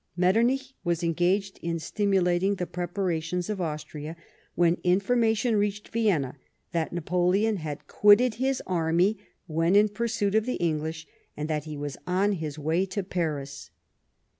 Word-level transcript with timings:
Metternich 0.17 0.73
was 0.83 1.03
engaged 1.03 1.59
in 1.61 1.77
stimulating 1.77 2.55
the 2.55 2.65
preparations 2.65 3.51
of 3.51 3.61
Austria, 3.61 4.15
when 4.55 4.79
information 4.83 5.57
reached 5.57 5.89
Vienna 5.89 6.39
that 6.71 6.91
Napoleon 6.91 7.57
had 7.57 7.85
quitted 7.85 8.33
his 8.41 8.63
army 8.65 9.19
when 9.45 9.75
in 9.75 9.89
pursuit 9.89 10.33
of 10.33 10.47
the 10.47 10.55
English, 10.55 11.05
and 11.37 11.47
that 11.51 11.65
he 11.65 11.77
was 11.77 11.97
on 12.07 12.31
his 12.31 12.57
way 12.57 12.87
to 12.87 13.03
Paris. 13.03 13.69